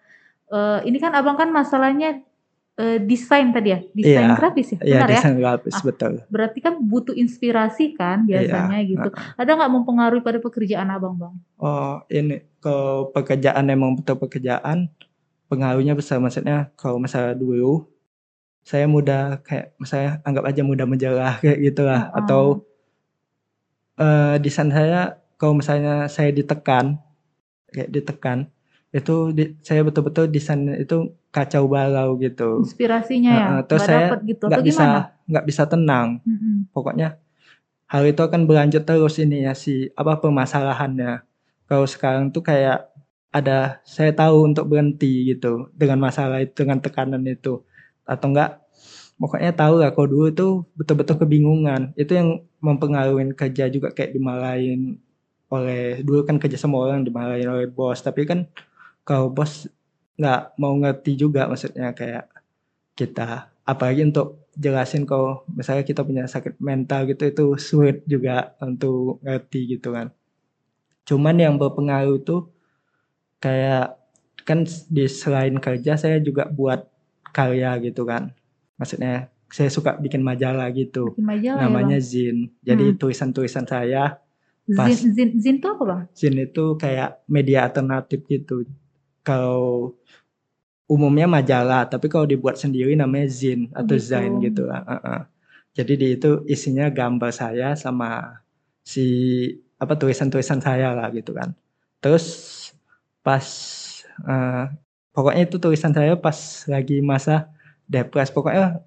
eh, 0.48 0.80
ini 0.84 0.96
kan 0.96 1.12
Abang 1.12 1.36
kan 1.36 1.48
masalahnya 1.48 2.24
eh, 2.74 2.96
desain 2.96 3.50
tadi 3.50 3.68
ya, 3.68 3.82
desain 3.90 4.22
Iya, 4.22 4.38
grafis 4.38 4.68
ya, 4.70 4.78
iya 4.80 4.94
benar 4.96 5.08
ya? 5.08 5.12
desain 5.18 5.36
grafis 5.36 5.74
Ah. 5.74 5.82
betul 5.84 6.12
Berarti 6.28 6.58
kan 6.62 6.74
butuh 6.78 7.12
inspirasi 7.12 7.92
kan 7.92 8.22
Iya, 8.24 8.46
biasanya 8.46 8.80
gitu. 8.82 9.08
Ada 9.34 9.50
nggak 9.50 9.72
mempengaruhi 9.74 10.22
pada 10.22 10.38
pekerjaan 10.38 10.88
Abang, 10.88 11.18
Bang? 11.18 11.34
oh 11.58 12.00
ini 12.06 12.38
kalau 12.58 13.10
pekerjaan 13.10 13.66
emang 13.66 13.92
betul 13.92 14.16
pekerjaan 14.16 14.88
pengaruhnya 15.46 15.92
besar 15.92 16.16
maksudnya 16.16 16.70
kalau 16.74 16.96
misalnya 16.96 17.34
dulu 17.34 17.84
saya 18.62 18.84
mudah 18.84 19.40
kayak 19.42 19.72
misalnya 19.76 20.20
anggap 20.22 20.44
aja 20.46 20.62
mudah 20.62 20.84
menjelah 20.84 21.34
kayak 21.42 21.58
gitulah 21.58 22.08
Heeh. 22.08 22.18
atau 22.20 22.62
eh 23.98 24.34
desain 24.42 24.70
saya 24.70 25.18
kalau 25.38 25.54
misalnya 25.58 26.06
saya 26.10 26.30
ditekan 26.34 26.98
kayak 27.74 27.90
ditekan 27.92 28.38
itu 28.88 29.36
di- 29.36 29.52
saya 29.60 29.84
betul-betul 29.84 30.32
desain 30.32 30.64
itu 30.80 31.12
kacau 31.28 31.68
balau 31.68 32.16
gitu. 32.16 32.64
Inspirasinya 32.64 33.30
ya, 33.30 33.46
Heeh, 33.52 33.60
terus 33.68 33.82
saya 33.84 34.08
gitu 34.24 34.44
nggak 34.48 34.64
bisa 34.64 34.84
nggak 35.28 35.46
bisa 35.46 35.62
tenang. 35.68 36.08
Mm-mm. 36.24 36.72
pokoknya 36.72 37.20
hal 37.88 38.02
itu 38.08 38.20
akan 38.20 38.44
berlanjut 38.48 38.84
terus 38.84 39.16
ini 39.20 39.44
ya 39.48 39.52
si 39.52 39.92
apa 39.92 40.16
permasalahannya. 40.20 41.24
Kalau 41.68 41.84
sekarang 41.84 42.32
tuh 42.32 42.40
kayak 42.40 42.88
ada 43.28 43.84
saya 43.84 44.12
tahu 44.16 44.48
untuk 44.48 44.64
berhenti 44.72 45.36
gitu 45.36 45.68
dengan 45.76 46.00
masalah 46.00 46.40
itu 46.40 46.64
dengan 46.64 46.80
tekanan 46.80 47.20
itu. 47.28 47.60
Atau 48.08 48.32
enggak 48.32 48.64
pokoknya 49.20 49.52
tahu 49.54 49.82
lah 49.82 49.90
kalau 49.94 50.08
dulu 50.08 50.26
tuh 50.32 50.52
betul-betul 50.78 51.16
kebingungan. 51.26 51.92
Itu 51.98 52.14
yang 52.14 52.28
mempengaruhi 52.62 53.34
kerja 53.34 53.66
juga 53.70 53.90
kayak 53.92 54.14
dimarahin 54.14 54.98
oleh 55.50 56.00
dulu 56.06 56.24
kan 56.28 56.36
kerja 56.42 56.58
sama 56.60 56.78
orang 56.78 57.02
dimarahin 57.06 57.50
oleh 57.50 57.66
bos. 57.68 58.00
Tapi 58.00 58.24
kan 58.24 58.46
kalau 59.02 59.28
bos 59.30 59.66
nggak 60.18 60.58
mau 60.58 60.74
ngerti 60.74 61.14
juga 61.18 61.46
maksudnya 61.46 61.94
kayak 61.94 62.26
kita 62.98 63.50
apalagi 63.62 64.02
untuk 64.02 64.48
jelasin 64.58 65.06
kalau 65.06 65.46
misalnya 65.54 65.86
kita 65.86 66.02
punya 66.02 66.26
sakit 66.26 66.58
mental 66.58 67.06
gitu 67.06 67.22
itu 67.30 67.44
sulit 67.60 68.02
juga 68.08 68.54
untuk 68.62 69.22
ngerti 69.22 69.78
gitu 69.78 69.94
kan. 69.94 70.10
Cuman 71.06 71.36
yang 71.38 71.54
berpengaruh 71.58 72.18
itu 72.22 72.50
kayak 73.42 73.98
kan 74.42 74.66
di 74.90 75.04
selain 75.06 75.56
kerja 75.60 75.94
saya 76.00 76.18
juga 76.18 76.48
buat 76.50 76.88
karya 77.36 77.76
gitu 77.84 78.08
kan 78.08 78.32
maksudnya 78.78 79.14
saya 79.48 79.68
suka 79.68 79.96
bikin 79.96 80.20
majalah 80.20 80.68
gitu 80.70 81.12
Bikin 81.12 81.26
majalah 81.26 81.60
namanya 81.60 81.98
ya, 81.98 82.04
zin 82.04 82.36
jadi 82.60 82.86
Hmm. 82.88 82.96
tulisan-tulisan 82.96 83.64
saya 83.64 84.22
pas- 84.70 84.92
Zin, 84.92 85.12
zin, 85.12 85.30
zin 85.36 85.56
itu 85.56 85.66
apa, 85.66 85.82
Bang? 85.82 86.02
zin 86.12 86.34
itu 86.36 86.64
kayak 86.76 87.24
media 87.26 87.66
alternatif 87.66 88.22
gitu 88.24 88.62
kalau 89.20 89.92
umumnya 90.86 91.28
majalah 91.28 91.84
tapi 91.84 92.08
kalau 92.08 92.24
dibuat 92.24 92.56
sendiri 92.56 92.94
namanya 92.94 93.28
zin 93.28 93.68
atau 93.72 93.96
Gitu. 93.96 94.08
zain 94.08 94.40
gitu 94.40 94.64
lah 94.64 94.80
Heeh. 94.84 95.20
jadi 95.74 95.92
di 95.94 96.06
itu 96.16 96.30
isinya 96.46 96.88
gambar 96.88 97.30
saya 97.30 97.76
sama 97.76 98.40
si 98.82 99.04
apa 99.76 99.94
tulisan-tulisan 99.94 100.58
saya 100.58 100.96
lah 100.96 101.12
gitu 101.12 101.32
kan 101.32 101.52
terus 102.00 102.24
pas 103.20 103.44
eh, 104.24 104.64
pokoknya 105.12 105.42
itu 105.44 105.56
tulisan 105.56 105.92
saya 105.92 106.16
pas 106.16 106.36
lagi 106.66 106.98
masa 107.00 107.52
depres 107.88 108.30
pokoknya 108.30 108.84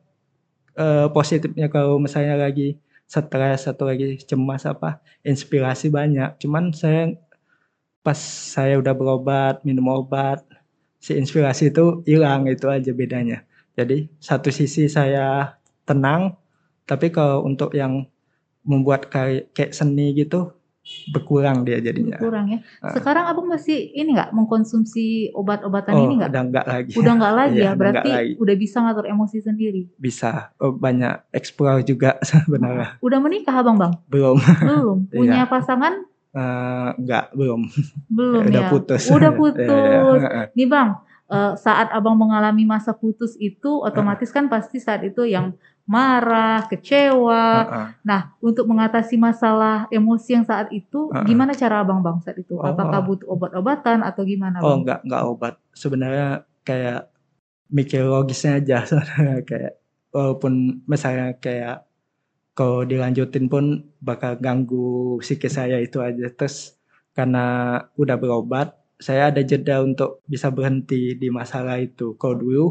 eh, 0.78 1.08
positifnya 1.12 1.68
kalau 1.68 1.98
misalnya 1.98 2.38
lagi 2.38 2.78
stres 3.12 3.68
atau 3.68 3.92
lagi 3.92 4.16
cemas 4.24 4.64
apa 4.64 5.04
inspirasi 5.28 5.92
banyak. 5.92 6.40
Cuman 6.40 6.72
saya 6.72 7.12
pas 8.06 8.18
saya 8.56 8.80
udah 8.80 8.94
berobat 8.96 9.62
minum 9.68 9.92
obat 9.92 10.42
si 11.04 11.18
inspirasi 11.18 11.74
itu 11.76 12.06
hilang 12.08 12.48
itu 12.48 12.72
aja 12.72 12.92
bedanya. 12.96 13.44
Jadi 13.76 14.08
satu 14.22 14.48
sisi 14.54 14.88
saya 14.88 15.58
tenang 15.84 16.40
tapi 16.88 17.12
kalau 17.12 17.44
untuk 17.46 17.76
yang 17.76 18.08
membuat 18.64 19.10
kayak, 19.10 19.52
kayak 19.58 19.74
seni 19.74 20.14
gitu 20.16 20.54
berkurang 21.08 21.62
dia 21.62 21.78
jadinya 21.78 22.18
Kurang 22.18 22.50
ya. 22.50 22.60
Ah. 22.80 22.90
Sekarang 22.92 23.24
Abang 23.24 23.46
masih 23.46 23.78
ini 23.92 24.12
nggak 24.12 24.34
mengkonsumsi 24.34 25.06
obat-obatan 25.32 25.94
oh 25.94 26.04
ini 26.04 26.14
nggak? 26.18 26.30
udah 26.30 26.44
enggak 26.44 26.66
lagi 26.66 26.92
Udah 26.96 27.14
nggak 27.16 27.34
lagi 27.40 27.54
Iya, 27.54 27.62
ya. 27.62 27.70
udah 27.70 27.78
Berarti 27.78 27.98
nggak 28.02 28.18
lagi. 28.18 28.34
udah 28.36 28.56
bisa 28.58 28.78
ngatur 28.80 29.06
emosi 29.08 29.38
sendiri. 29.40 29.82
bisa 29.96 30.30
oh, 30.58 30.74
banyak 30.74 31.14
explore 31.32 31.82
juga 31.82 32.18
sebenarnya 32.26 32.98
Udah 33.00 33.20
menikah 33.20 33.56
Abang, 33.56 33.78
Bang? 33.78 33.94
belum 34.06 34.38
Belum. 34.60 34.98
Punya 35.14 35.40
Iya. 35.40 35.48
pasangan? 35.48 35.94
Eh, 36.32 36.90
enggak 36.98 37.26
belum 37.32 37.62
Belum 38.08 38.42
udah 38.44 38.64
ya. 38.64 38.70
putus 38.70 39.04
Udah 39.06 39.30
Iya, 39.30 39.38
putus. 39.38 39.68
iya. 40.18 40.44
Nih 40.52 40.66
Bang, 40.66 40.90
eh, 41.28 41.54
saat 41.56 41.88
Abang 41.90 42.16
mengalami 42.16 42.64
masa 42.64 42.92
putus 42.92 43.38
itu 43.38 43.70
otomatis 43.80 44.30
kan 44.30 44.48
pasti 44.48 44.78
saat 44.78 45.04
itu 45.04 45.24
yang 45.24 45.54
marah, 45.92 46.64
kecewa. 46.72 47.68
Heeh. 47.68 47.88
Nah, 48.08 48.22
untuk 48.40 48.64
mengatasi 48.72 49.20
masalah 49.20 49.92
emosi 49.92 50.40
yang 50.40 50.46
saat 50.48 50.72
itu, 50.72 51.12
Heeh. 51.12 51.28
gimana 51.28 51.52
cara 51.52 51.84
Abang 51.84 52.00
Bang 52.00 52.24
saat 52.24 52.40
itu? 52.40 52.56
Oh. 52.56 52.64
Apakah 52.64 53.04
butuh 53.04 53.28
obat-obatan 53.28 54.00
atau 54.08 54.24
gimana 54.24 54.64
Oh 54.64 54.80
Bang? 54.80 54.88
enggak 54.88 55.00
enggak 55.04 55.24
obat. 55.28 55.54
Sebenarnya 55.76 56.48
kayak 56.64 57.12
mikir 57.68 58.08
logisnya 58.08 58.64
aja 58.64 58.78
sebenarnya 58.90 59.44
kayak 59.44 59.74
walaupun 60.16 60.84
misalnya 60.88 61.36
kayak 61.40 61.88
kalau 62.52 62.84
dilanjutin 62.84 63.48
pun 63.48 63.88
bakal 64.04 64.36
ganggu 64.40 65.20
psikis 65.20 65.60
saya 65.60 65.80
itu 65.84 66.00
aja. 66.00 66.32
Terus 66.32 66.80
karena 67.12 67.78
udah 68.00 68.16
berobat, 68.16 68.76
saya 69.00 69.32
ada 69.32 69.44
jeda 69.44 69.84
untuk 69.84 70.24
bisa 70.28 70.48
berhenti 70.52 71.20
di 71.20 71.28
masalah 71.28 71.80
itu. 71.84 72.16
Kalau 72.16 72.36
dulu 72.40 72.66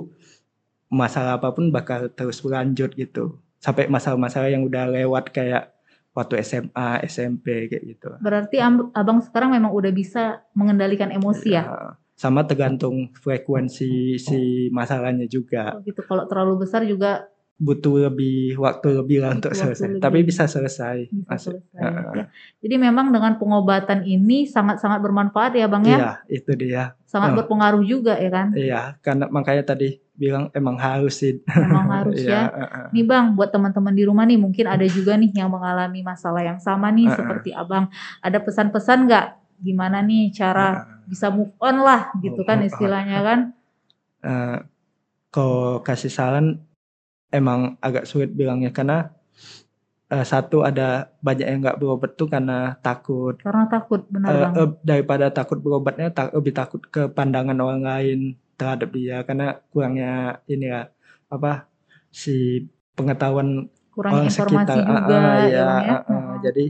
masalah 0.90 1.38
apa 1.38 1.54
pun 1.54 1.70
bakal 1.70 2.10
terus 2.10 2.42
berlanjut 2.42 2.92
gitu. 2.98 3.38
Sampai 3.62 3.86
masalah-masalah 3.86 4.50
yang 4.50 4.66
udah 4.66 4.90
lewat 4.90 5.30
kayak 5.30 5.70
waktu 6.10 6.42
SMA, 6.42 7.06
SMP 7.06 7.70
kayak 7.70 7.84
gitu. 7.86 8.10
Berarti 8.18 8.58
Abang 8.58 9.22
sekarang 9.22 9.54
memang 9.54 9.70
udah 9.70 9.94
bisa 9.94 10.42
mengendalikan 10.52 11.14
emosi 11.14 11.54
ya? 11.54 11.64
Ya, 11.64 11.94
sama 12.18 12.44
tergantung 12.44 13.14
frekuensi 13.16 14.18
si 14.20 14.68
masalahnya 14.74 15.24
juga 15.30 15.78
Oh, 15.78 15.80
gitu. 15.86 16.02
Kalau 16.04 16.26
terlalu 16.26 16.66
besar 16.66 16.82
juga 16.84 17.29
butuh 17.60 18.08
lebih 18.08 18.56
waktu 18.56 18.88
lebih 19.04 19.20
lah 19.20 19.36
untuk 19.36 19.52
waktu 19.52 19.60
selesai 19.76 19.86
lebih. 19.92 20.00
tapi 20.00 20.18
bisa 20.24 20.48
selesai 20.48 21.12
bisa 21.12 21.28
Masuk. 21.28 21.60
selesai. 21.60 22.16
Ya. 22.16 22.24
Jadi 22.64 22.74
memang 22.80 23.12
dengan 23.12 23.36
pengobatan 23.36 24.00
ini 24.08 24.48
sangat-sangat 24.48 25.04
bermanfaat 25.04 25.52
ya 25.60 25.68
Bang 25.68 25.84
ya? 25.84 25.96
iya 26.00 26.12
itu 26.32 26.56
dia 26.56 26.96
Sangat 27.04 27.36
Heeh. 27.36 27.38
berpengaruh 27.44 27.84
juga 27.84 28.16
ya 28.16 28.30
kan? 28.32 28.56
iya 28.56 28.96
karena 29.04 29.28
makanya 29.28 29.76
tadi 29.76 30.00
bilang 30.16 30.48
emang 30.56 30.80
harus 30.80 31.20
sih 31.20 31.36
Memang 31.44 31.86
harus 32.00 32.16
ya. 32.24 32.48
Iya, 32.48 32.64
heeh. 32.64 32.86
Nih 32.96 33.04
Bang, 33.04 33.36
buat 33.36 33.52
teman-teman 33.52 33.92
di 33.92 34.04
rumah 34.08 34.24
nih 34.24 34.40
mungkin 34.40 34.64
ada 34.64 34.86
juga 34.88 35.20
nih 35.20 35.28
yang 35.36 35.52
mengalami 35.52 36.00
masalah 36.00 36.40
yang 36.40 36.56
sama 36.56 36.88
nih 36.88 37.12
Heeh. 37.12 37.16
seperti 37.20 37.50
Abang. 37.52 37.92
Ada 38.24 38.40
pesan-pesan 38.40 39.04
nggak? 39.04 39.26
Gimana 39.60 40.00
nih 40.00 40.32
cara 40.32 40.80
Heeh. 40.80 41.12
bisa 41.12 41.28
move 41.28 41.52
on 41.60 41.84
lah 41.84 42.08
gitu 42.24 42.40
kan 42.48 42.64
istilahnya 42.64 43.20
kan? 43.20 43.40
Kalau 45.30 45.80
kasih 45.86 46.10
saran 46.10 46.58
emang 47.38 47.60
agak 47.86 48.04
sulit 48.10 48.30
bilangnya 48.38 48.70
karena 48.78 48.96
eh, 50.12 50.24
satu 50.32 50.56
ada 50.68 50.82
banyak 51.26 51.46
yang 51.50 51.58
nggak 51.64 51.78
berobat 51.80 52.10
tuh 52.20 52.28
karena 52.34 52.52
takut 52.84 53.34
Karena 53.44 53.64
takut 53.70 54.00
benar 54.10 54.30
Bang. 54.42 54.52
eh, 54.60 54.68
daripada 54.90 55.26
takut 55.38 55.58
berobatnya 55.64 56.06
tak, 56.16 56.34
lebih 56.36 56.52
takut 56.60 56.82
ke 56.94 57.02
pandangan 57.16 57.58
orang 57.64 57.82
lain 57.90 58.18
terhadap 58.58 58.88
dia 58.92 59.16
karena 59.28 59.44
kurangnya 59.72 60.10
ini 60.52 60.64
ya 60.74 60.80
apa 61.34 61.64
si 62.12 62.66
pengetahuan 62.96 63.48
Kurang 63.94 64.12
orang 64.14 64.26
informasi 64.30 64.76
sekitar 64.76 64.78
juga 64.90 65.16
Ah, 65.16 65.30
ah, 65.30 65.34
ya 65.38 65.46
iya, 65.48 65.66
ya. 65.86 65.94
ah. 65.94 66.00
Heeh. 66.10 66.34
jadi 66.46 66.64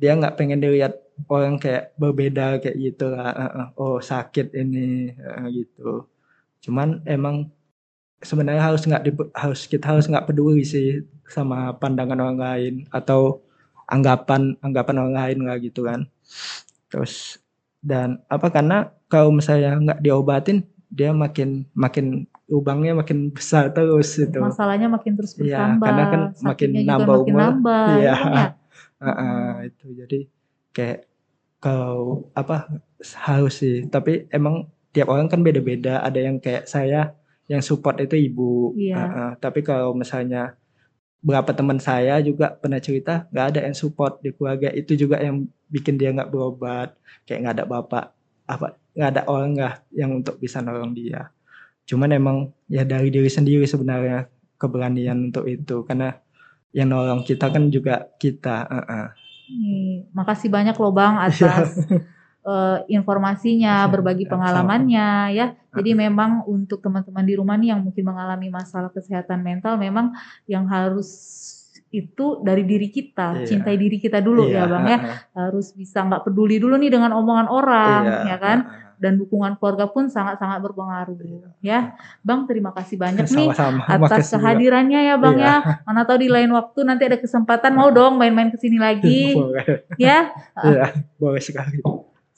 dia 0.00 0.10
nggak 0.18 0.34
pengen 0.38 0.60
dilihat 0.64 0.94
orang 1.28 1.54
kayak 1.62 1.84
berbeda 2.00 2.58
kayak 2.62 2.76
gitu 2.84 3.04
lah 3.12 3.28
ah, 3.32 3.50
ah. 3.60 3.66
oh 3.78 3.96
sakit 4.00 4.46
ini 4.56 5.12
ah, 5.20 5.46
gitu 5.52 6.08
cuman 6.64 6.88
emang 7.06 7.36
sebenarnya 8.22 8.62
harus 8.62 8.82
nggak 8.86 9.02
harus 9.34 9.60
kita 9.66 9.86
harus 9.92 10.06
nggak 10.06 10.26
peduli 10.30 10.62
sih 10.64 11.02
sama 11.28 11.74
pandangan 11.76 12.18
orang 12.18 12.38
lain 12.38 12.74
atau 12.90 13.42
anggapan 13.86 14.54
anggapan 14.62 14.96
orang 15.02 15.14
lain 15.14 15.38
lah 15.44 15.56
gitu 15.58 15.84
kan 15.84 16.06
terus 16.88 17.38
dan 17.82 18.22
apa 18.30 18.46
karena 18.48 18.88
kalau 19.10 19.34
misalnya 19.34 19.74
nggak 19.76 20.00
diobatin 20.00 20.62
dia 20.92 21.10
makin 21.10 21.66
makin 21.74 22.24
lubangnya 22.46 22.92
makin 22.92 23.32
besar 23.32 23.72
terus 23.72 24.12
itu 24.20 24.36
Masalahnya 24.38 24.86
makin 24.86 25.16
terus 25.16 25.32
Iya, 25.34 25.56
bertambah. 25.56 25.86
karena 25.88 26.04
kan 26.12 26.20
makin 26.44 26.70
nambah 26.84 27.06
makin 27.16 27.32
umur. 27.32 27.40
nambah, 27.40 27.84
Iya. 27.96 28.02
ya 28.04 28.14
kan 28.14 28.32
ya? 28.32 28.48
Ah, 29.02 29.10
ah, 29.18 29.50
itu 29.66 29.86
jadi 29.98 30.18
kayak 30.70 31.10
kalau 31.58 32.30
apa 32.38 32.70
harus 33.18 33.58
sih 33.58 33.82
tapi 33.90 34.30
emang 34.30 34.70
tiap 34.94 35.10
orang 35.10 35.26
kan 35.26 35.42
beda-beda 35.42 35.98
ada 35.98 36.22
yang 36.22 36.38
kayak 36.38 36.70
saya 36.70 37.10
yang 37.50 37.62
support 37.62 37.98
itu 38.02 38.14
ibu 38.18 38.74
Iya. 38.78 38.96
Ah, 38.96 39.06
ah. 39.06 39.30
tapi 39.38 39.62
kalau 39.66 39.94
misalnya 39.96 40.54
berapa 41.22 41.54
teman 41.54 41.78
saya 41.78 42.18
juga 42.18 42.50
pernah 42.58 42.82
cerita 42.82 43.30
nggak 43.30 43.46
ada 43.54 43.60
yang 43.62 43.76
support 43.78 44.18
di 44.18 44.34
keluarga 44.34 44.74
itu 44.74 44.98
juga 44.98 45.22
yang 45.22 45.46
bikin 45.70 45.94
dia 45.94 46.10
nggak 46.10 46.34
berobat 46.34 46.98
kayak 47.22 47.46
nggak 47.46 47.54
ada 47.62 47.66
bapak 47.66 48.04
apa 48.50 48.66
nggak 48.98 49.10
ada 49.14 49.22
orang 49.30 49.50
nggak 49.54 49.74
yang 49.94 50.10
untuk 50.18 50.36
bisa 50.42 50.58
nolong 50.58 50.90
dia 50.92 51.30
cuman 51.86 52.10
emang 52.10 52.36
ya 52.66 52.82
dari 52.82 53.14
diri 53.14 53.30
sendiri 53.30 53.62
sebenarnya 53.70 54.26
keberanian 54.58 55.30
untuk 55.30 55.46
itu 55.46 55.86
karena 55.86 56.18
yang 56.74 56.90
nolong 56.90 57.22
kita 57.22 57.54
kan 57.54 57.70
juga 57.70 58.10
kita 58.18 58.66
ah, 58.66 58.84
ah. 58.90 59.08
Nih, 59.52 60.08
makasih 60.16 60.48
banyak 60.48 60.74
loh 60.74 60.90
Bang 60.90 61.22
atas 61.22 61.76
eh, 62.42 62.78
informasinya, 62.88 63.86
berbagi 63.86 64.24
Sama-sama. 64.24 64.34
pengalamannya 64.66 65.08
ya. 65.32 65.46
Jadi 65.72 65.90
memang 65.94 66.44
untuk 66.44 66.78
teman-teman 66.78 67.22
di 67.22 67.34
rumah 67.34 67.56
nih 67.56 67.72
yang 67.72 67.80
mungkin 67.80 68.04
mengalami 68.04 68.48
masalah 68.48 68.90
kesehatan 68.90 69.40
mental 69.40 69.74
memang 69.76 70.12
yang 70.44 70.66
harus 70.66 71.08
itu 71.88 72.40
dari 72.40 72.64
diri 72.64 72.88
kita, 72.88 73.36
Iya. 73.36 73.46
cintai 73.46 73.76
diri 73.76 73.96
kita 73.96 74.18
dulu 74.18 74.48
Iya, 74.48 74.58
ya 74.58 74.64
Bang 74.66 74.84
ya. 74.86 74.98
Harus 75.30 75.70
bisa 75.70 76.00
nggak 76.00 76.24
peduli 76.24 76.56
dulu 76.56 76.74
nih 76.76 76.88
dengan 76.88 77.12
omongan 77.12 77.46
orang 77.46 78.02
Iya, 78.02 78.16
ya 78.26 78.36
kan. 78.38 78.58
Dan 78.96 79.18
dukungan 79.18 79.58
keluarga 79.58 79.90
pun 79.90 80.06
sangat-sangat 80.06 80.62
berpengaruh 80.62 81.18
ya. 81.60 81.92
Bang 82.22 82.46
terima 82.46 82.72
kasih 82.72 82.96
banyak 82.96 83.26
nih 83.26 83.48
Sama-sama. 83.50 83.82
atas 83.84 83.98
Makasih 84.00 84.24
juga. 84.24 84.34
kehadirannya 84.40 85.00
ya 85.04 85.14
Bang 85.16 85.36
Iya. 85.36 85.54
ya. 85.60 85.84
Mana 85.84 86.00
tahu 86.02 86.18
di 86.18 86.28
lain 86.28 86.48
waktu 86.50 86.80
nanti 86.82 87.02
ada 87.04 87.18
kesempatan 87.18 87.72
mau 87.72 87.88
dong 87.88 88.16
main-main 88.16 88.48
ke 88.48 88.56
sini 88.56 88.80
lagi 88.80 89.34
Boleh. 89.36 89.84
ya. 89.94 90.32
Iya, 90.58 90.84
boleh 91.16 91.40
sekali. 91.40 91.84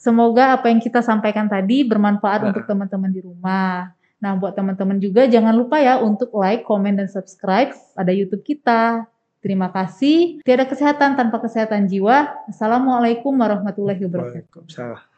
Semoga 0.05 0.61
apa 0.61 0.69
yang 0.69 0.77
kita 0.77 1.01
sampaikan 1.01 1.49
tadi 1.49 1.81
bermanfaat 1.81 2.45
Nah. 2.45 2.47
untuk 2.53 2.69
teman-teman 2.69 3.09
di 3.09 3.25
rumah. 3.25 3.89
Nah, 4.21 4.37
buat 4.37 4.53
teman-teman 4.53 5.01
juga 5.01 5.25
jangan 5.25 5.57
lupa 5.57 5.81
ya 5.81 5.97
untuk 5.97 6.29
like, 6.37 6.61
komen, 6.61 6.93
dan 7.01 7.09
subscribe 7.09 7.73
pada 7.97 8.13
YouTube 8.13 8.45
kita. 8.45 9.09
Terima 9.41 9.73
kasih. 9.73 10.45
Tiada 10.45 10.69
kesehatan 10.69 11.17
tanpa 11.17 11.41
kesehatan 11.41 11.89
jiwa. 11.89 12.37
Assalamualaikum 12.45 13.33
warahmatullahi 13.33 14.05
wabarakatuh. 14.05 14.61
Waalaikumsalam. 14.61 15.14